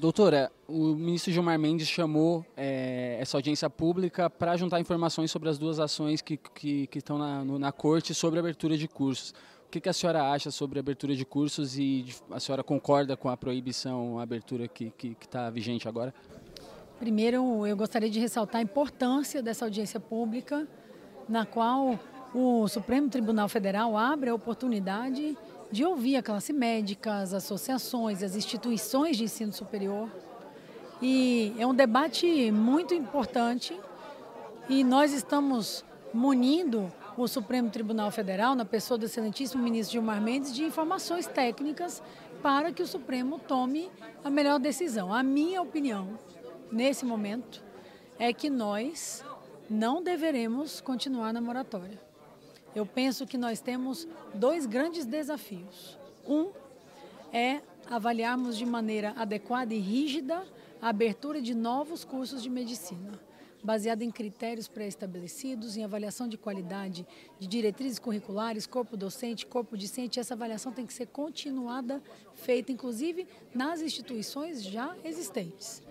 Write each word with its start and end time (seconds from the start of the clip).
Doutora, 0.00 0.50
o 0.66 0.94
ministro 0.94 1.30
Gilmar 1.30 1.58
Mendes 1.58 1.86
chamou 1.86 2.42
é, 2.56 3.18
essa 3.20 3.36
audiência 3.36 3.68
pública 3.68 4.30
para 4.30 4.56
juntar 4.56 4.80
informações 4.80 5.30
sobre 5.30 5.50
as 5.50 5.58
duas 5.58 5.78
ações 5.78 6.22
que, 6.22 6.38
que, 6.38 6.86
que 6.86 6.98
estão 7.00 7.18
na, 7.18 7.44
no, 7.44 7.58
na 7.58 7.70
corte 7.70 8.14
sobre 8.14 8.38
abertura 8.38 8.78
de 8.78 8.88
cursos. 8.88 9.34
O 9.66 9.70
que, 9.70 9.78
que, 9.78 9.90
a 9.90 9.92
senhora 9.92 10.22
acha 10.22 10.50
sobre 10.50 10.78
abertura 10.78 11.14
de 11.14 11.26
cursos 11.26 11.76
e 11.76 12.06
a 12.30 12.40
senhora 12.40 12.64
concorda 12.64 13.14
com 13.14 13.28
a 13.28 13.36
proibição, 13.36 14.18
a 14.18 14.22
abertura 14.22 14.66
que 14.66 14.90
está 15.20 15.50
vigente 15.50 15.86
agora? 15.86 16.14
Primeiro, 16.98 17.66
eu 17.66 17.76
gostaria 17.76 18.08
de 18.08 18.18
ressaltar 18.18 18.60
a 18.60 18.62
importância 18.62 19.42
dessa 19.42 19.66
audiência 19.66 20.00
pública, 20.00 20.66
na 21.28 21.44
qual 21.44 22.00
o 22.34 22.66
Supremo 22.68 23.10
Tribunal 23.10 23.50
Federal 23.50 23.98
abre 23.98 24.30
a 24.30 24.34
oportunidade 24.34 25.36
de 25.70 25.84
ouvir 25.84 26.16
a 26.16 26.22
classe 26.22 26.52
médica, 26.52 27.14
as 27.14 27.32
associações, 27.32 28.22
as 28.22 28.34
instituições 28.34 29.16
de 29.16 29.24
ensino 29.24 29.52
superior. 29.52 30.08
E 31.00 31.54
é 31.58 31.66
um 31.66 31.74
debate 31.74 32.50
muito 32.50 32.92
importante 32.92 33.78
e 34.68 34.84
nós 34.84 35.12
estamos 35.12 35.84
munindo 36.12 36.92
o 37.16 37.26
Supremo 37.28 37.70
Tribunal 37.70 38.10
Federal, 38.10 38.54
na 38.54 38.64
pessoa 38.64 38.96
do 38.96 39.04
excelentíssimo 39.04 39.62
ministro 39.62 39.92
Gilmar 39.92 40.20
Mendes, 40.20 40.54
de 40.54 40.64
informações 40.64 41.26
técnicas 41.26 42.02
para 42.42 42.72
que 42.72 42.82
o 42.82 42.86
Supremo 42.86 43.38
tome 43.38 43.90
a 44.24 44.30
melhor 44.30 44.58
decisão. 44.58 45.12
A 45.12 45.22
minha 45.22 45.60
opinião, 45.60 46.18
nesse 46.70 47.04
momento, 47.04 47.62
é 48.18 48.32
que 48.32 48.48
nós 48.48 49.24
não 49.68 50.02
deveremos 50.02 50.80
continuar 50.80 51.32
na 51.32 51.40
moratória. 51.40 52.09
Eu 52.74 52.86
penso 52.86 53.26
que 53.26 53.36
nós 53.36 53.60
temos 53.60 54.06
dois 54.34 54.66
grandes 54.66 55.04
desafios. 55.04 55.98
Um 56.26 56.50
é 57.32 57.60
avaliarmos 57.88 58.56
de 58.56 58.64
maneira 58.64 59.12
adequada 59.16 59.74
e 59.74 59.78
rígida 59.78 60.46
a 60.80 60.88
abertura 60.88 61.42
de 61.42 61.54
novos 61.54 62.04
cursos 62.04 62.42
de 62.42 62.48
medicina, 62.48 63.18
baseada 63.62 64.04
em 64.04 64.10
critérios 64.10 64.68
pré-estabelecidos, 64.68 65.76
em 65.76 65.84
avaliação 65.84 66.28
de 66.28 66.38
qualidade, 66.38 67.06
de 67.38 67.46
diretrizes 67.46 67.98
curriculares, 67.98 68.66
corpo 68.66 68.96
docente, 68.96 69.44
corpo 69.44 69.76
discente. 69.76 70.20
Essa 70.20 70.34
avaliação 70.34 70.72
tem 70.72 70.86
que 70.86 70.94
ser 70.94 71.06
continuada, 71.06 72.00
feita 72.34 72.70
inclusive 72.70 73.26
nas 73.52 73.82
instituições 73.82 74.62
já 74.62 74.96
existentes. 75.04 75.82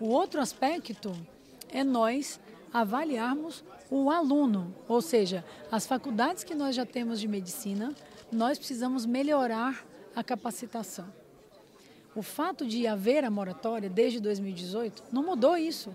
O 0.00 0.06
outro 0.08 0.40
aspecto 0.40 1.12
é 1.70 1.82
nós 1.82 2.40
avaliarmos 2.72 3.64
o 3.90 4.10
aluno, 4.10 4.74
ou 4.86 5.00
seja, 5.00 5.44
as 5.70 5.86
faculdades 5.86 6.44
que 6.44 6.54
nós 6.54 6.74
já 6.74 6.84
temos 6.84 7.20
de 7.20 7.26
medicina, 7.26 7.94
nós 8.30 8.58
precisamos 8.58 9.06
melhorar 9.06 9.84
a 10.14 10.22
capacitação. 10.22 11.06
O 12.14 12.22
fato 12.22 12.66
de 12.66 12.86
haver 12.86 13.24
a 13.24 13.30
moratória 13.30 13.88
desde 13.88 14.20
2018 14.20 15.04
não 15.12 15.22
mudou 15.22 15.56
isso. 15.56 15.94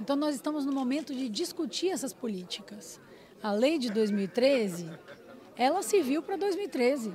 Então 0.00 0.16
nós 0.16 0.34
estamos 0.34 0.64
no 0.64 0.72
momento 0.72 1.14
de 1.14 1.28
discutir 1.28 1.90
essas 1.90 2.12
políticas. 2.12 3.00
A 3.42 3.52
lei 3.52 3.78
de 3.78 3.90
2013, 3.90 4.88
ela 5.56 5.82
serviu 5.82 6.22
para 6.22 6.36
2013. 6.36 7.12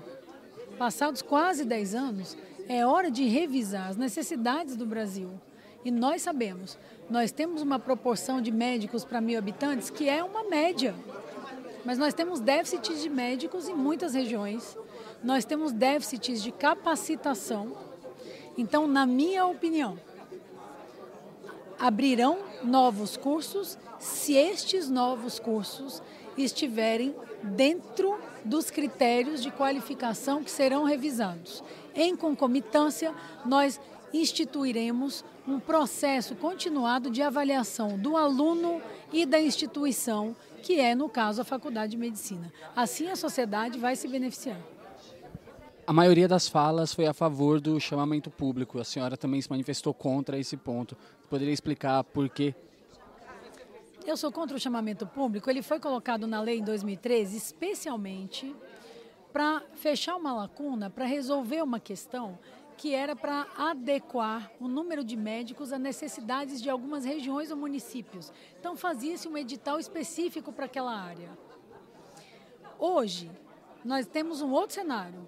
Passados 0.78 1.22
quase 1.22 1.66
10 1.66 1.95
anos, 1.95 2.38
é 2.68 2.86
hora 2.86 3.09
de 3.09 3.25
revisar 3.25 3.90
as 3.90 3.97
necessidades 3.97 4.75
do 4.75 4.86
Brasil. 4.86 5.30
E 5.86 5.92
nós 5.92 6.22
sabemos, 6.22 6.78
nós 7.09 7.31
temos 7.31 7.62
uma 7.62 7.78
proporção 7.78 8.42
de 8.42 8.52
médicos 8.52 9.03
para 9.03 9.20
mil 9.20 9.38
habitantes 9.38 9.90
que 9.90 10.08
é 10.08 10.23
uma 10.23 10.44
média. 10.44 10.95
Mas 11.84 11.98
nós 11.98 12.14
temos 12.14 12.40
déficits 12.40 13.02
de 13.02 13.09
médicos 13.09 13.67
em 13.67 13.73
muitas 13.73 14.14
regiões. 14.14 14.78
Nós 15.23 15.44
temos 15.44 15.72
déficits 15.72 16.42
de 16.42 16.52
capacitação. 16.52 17.75
Então, 18.58 18.88
na 18.88 19.06
minha 19.06 19.45
opinião, 19.45 19.98
abrirão 21.78 22.40
novos 22.63 23.18
cursos 23.18 23.78
se 24.00 24.34
estes 24.34 24.90
novos 24.90 25.40
cursos 25.40 26.02
estiverem 26.38 27.13
dentro 27.41 28.18
dos 28.46 28.69
critérios 28.69 29.41
de 29.41 29.52
qualificação 29.52 30.44
que 30.44 30.52
serão 30.52 30.84
revisados. 30.84 31.63
Em 31.94 32.16
concomitância, 32.16 33.13
nós 33.46 33.79
instituiremos 34.13 35.25
um 35.47 35.59
processo 35.59 36.35
continuado 36.35 37.09
de 37.09 37.22
avaliação 37.22 37.97
do 37.97 38.16
aluno 38.16 38.81
e 39.12 39.25
da 39.25 39.41
instituição, 39.41 40.35
que 40.62 40.79
é, 40.79 40.94
no 40.94 41.09
caso, 41.09 41.41
a 41.41 41.44
Faculdade 41.44 41.91
de 41.91 41.97
Medicina. 41.97 42.53
Assim, 42.75 43.09
a 43.09 43.16
sociedade 43.16 43.79
vai 43.79 43.96
se 43.96 44.07
beneficiar. 44.07 44.59
A 45.85 45.91
maioria 45.91 46.29
das 46.29 46.47
falas 46.47 46.94
foi 46.94 47.07
a 47.07 47.13
favor 47.13 47.59
do 47.59 47.78
chamamento 47.79 48.31
público. 48.31 48.79
A 48.79 48.85
senhora 48.85 49.18
também 49.18 49.41
se 49.41 49.50
manifestou 49.50 49.94
contra 49.94 50.40
esse 50.40 50.56
ponto. 50.56 50.96
Poderia 51.29 51.53
explicar 51.53 52.03
por 52.06 52.29
quê? 52.29 52.56
Eu 54.06 54.16
sou 54.16 54.31
contra 54.31 54.56
o 54.56 54.59
chamamento 54.59 55.06
público. 55.06 55.50
Ele 55.50 55.62
foi 55.62 55.79
colocado 55.79 56.25
na 56.25 56.40
lei 56.40 56.59
em 56.59 56.63
2013 56.63 57.35
especialmente 57.35 58.56
para 59.34 59.62
fechar 59.73 60.16
uma 60.16 60.34
lacuna, 60.34 60.90
para 60.90 61.06
resolver 61.06 61.62
uma 61.62 61.79
questão 61.79 62.38
que 62.84 62.94
era 62.94 63.16
para 63.16 63.48
adequar 63.58 64.52
o 64.60 64.68
número 64.68 65.06
de 65.06 65.16
médicos 65.16 65.72
às 65.72 65.80
necessidades 65.80 66.62
de 66.62 66.70
algumas 66.70 67.06
regiões 67.06 67.50
ou 67.50 67.56
municípios. 67.56 68.30
Então 68.60 68.76
fazia-se 68.76 69.26
um 69.26 69.38
edital 69.38 69.80
específico 69.80 70.52
para 70.52 70.66
aquela 70.66 70.94
área. 70.94 71.30
Hoje, 72.78 73.32
nós 73.86 74.06
temos 74.06 74.42
um 74.42 74.52
outro 74.52 74.76
cenário. 74.76 75.26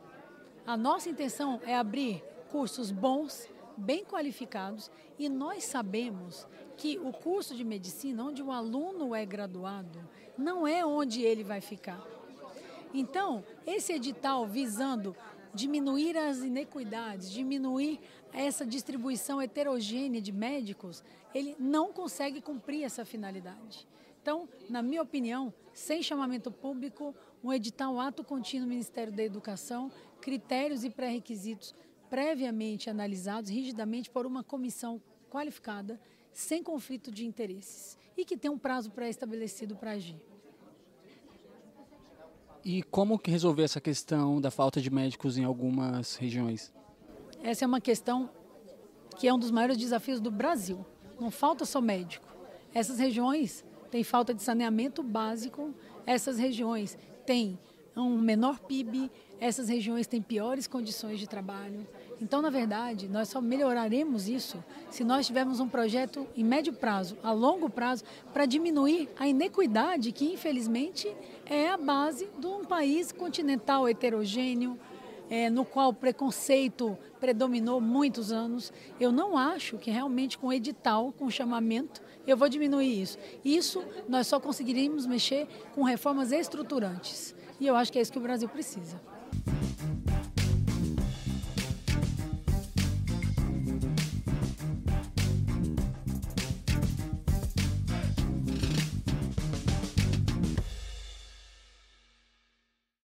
A 0.68 0.76
nossa 0.76 1.10
intenção 1.10 1.62
é 1.64 1.74
abrir 1.74 2.22
cursos 2.52 2.92
bons, 2.92 3.48
bem 3.78 4.04
qualificados, 4.04 4.92
e 5.18 5.30
nós 5.30 5.64
sabemos 5.64 6.46
que 6.76 7.00
o 7.00 7.14
curso 7.14 7.56
de 7.56 7.64
medicina, 7.64 8.22
onde 8.22 8.44
o 8.44 8.52
aluno 8.52 9.16
é 9.16 9.26
graduado, 9.26 10.06
não 10.38 10.68
é 10.68 10.86
onde 10.86 11.22
ele 11.22 11.42
vai 11.42 11.62
ficar. 11.62 12.06
Então, 12.94 13.46
esse 13.66 13.94
edital 13.94 14.46
visando 14.46 15.16
diminuir 15.56 16.18
as 16.18 16.40
inequidades, 16.40 17.32
diminuir 17.32 18.00
essa 18.34 18.66
distribuição 18.66 19.42
heterogênea 19.42 20.22
de 20.22 20.32
médicos, 20.32 21.04
ele 21.34 21.56
não 21.58 21.92
consegue 21.92 22.42
cumprir 22.42 22.84
essa 22.84 23.06
finalidade. 23.06 23.88
Então, 24.22 24.50
na 24.70 24.82
minha 24.82 25.02
opinião, 25.02 25.54
sem 25.74 26.04
chamamento 26.04 26.52
público, 26.52 27.16
um 27.44 27.54
edital 27.54 28.00
ato 28.00 28.24
contínuo 28.24 28.66
do 28.66 28.70
Ministério 28.70 29.14
da 29.14 29.24
Educação, 29.24 29.92
critérios 30.20 30.84
e 30.84 30.90
pré-requisitos 30.90 31.74
previamente 32.10 32.90
analisados 32.90 33.50
rigidamente 33.50 34.10
por 34.10 34.26
uma 34.26 34.44
comissão 34.44 35.02
qualificada, 35.30 36.00
sem 36.32 36.64
conflito 36.64 37.12
de 37.12 37.26
interesses 37.26 37.98
e 38.18 38.26
que 38.26 38.38
tem 38.38 38.50
um 38.50 38.58
prazo 38.58 38.92
pré-estabelecido 38.92 39.76
para 39.76 39.92
agir. 39.92 40.20
E 42.66 42.82
como 42.82 43.20
que 43.20 43.30
resolver 43.30 43.62
essa 43.62 43.80
questão 43.80 44.42
da 44.42 44.50
falta 44.50 44.82
de 44.82 44.90
médicos 44.90 45.38
em 45.38 45.44
algumas 45.44 46.16
regiões? 46.16 46.74
Essa 47.44 47.64
é 47.64 47.68
uma 47.68 47.80
questão 47.80 48.28
que 49.20 49.28
é 49.28 49.34
um 49.34 49.38
dos 49.38 49.52
maiores 49.52 49.78
desafios 49.78 50.20
do 50.20 50.32
Brasil. 50.32 50.84
Não 51.20 51.30
falta 51.30 51.64
só 51.64 51.80
médico. 51.80 52.28
Essas 52.74 52.98
regiões 52.98 53.64
têm 53.92 54.04
falta 54.04 54.34
de 54.34 54.42
saneamento 54.42 55.04
básico, 55.04 55.76
essas 56.08 56.40
regiões 56.40 56.98
têm 57.24 57.60
um 58.02 58.18
menor 58.18 58.60
PIB, 58.60 59.10
essas 59.40 59.70
regiões 59.70 60.08
têm 60.08 60.22
piores 60.22 60.68
condições 60.68 61.20
de 61.20 61.28
trabalho. 61.28 61.88
Então, 62.22 62.42
na 62.42 62.50
verdade, 62.50 63.08
nós 63.08 63.30
só 63.30 63.42
melhoraremos 63.42 64.28
isso 64.28 64.64
se 64.90 65.04
nós 65.04 65.28
tivermos 65.28 65.60
um 65.60 65.68
projeto 65.68 66.26
em 66.36 66.44
médio 66.44 66.74
prazo, 66.74 67.18
a 67.22 67.32
longo 67.32 67.70
prazo, 67.70 68.04
para 68.34 68.46
diminuir 68.46 69.10
a 69.18 69.28
inequidade 69.28 70.12
que, 70.12 70.26
infelizmente, 70.34 71.14
é 71.46 71.70
a 71.70 71.78
base 71.78 72.30
de 72.40 72.48
um 72.48 72.64
país 72.64 73.12
continental 73.12 73.88
heterogêneo, 73.88 74.80
é, 75.30 75.50
no 75.50 75.66
qual 75.66 75.90
o 75.90 75.94
preconceito 75.94 76.98
predominou 77.20 77.82
muitos 77.82 78.32
anos. 78.32 78.72
Eu 79.00 79.12
não 79.12 79.38
acho 79.38 79.78
que 79.78 79.92
realmente 79.92 80.38
com 80.38 80.54
edital, 80.54 81.12
com 81.18 81.30
chamamento, 81.30 82.02
eu 82.28 82.38
vou 82.38 82.48
diminuir 82.48 83.02
isso. 83.02 83.18
Isso 83.44 83.84
nós 84.08 84.28
só 84.28 84.40
conseguiríamos 84.40 85.06
mexer 85.06 85.48
com 85.74 85.84
reformas 85.84 86.32
estruturantes. 86.32 87.36
E 87.60 87.68
eu 87.68 87.76
acho 87.76 87.92
que 87.92 88.00
é 88.00 88.02
isso 88.02 88.12
que 88.12 88.18
o 88.18 88.22
Brasil 88.22 88.50
precisa. 88.50 89.00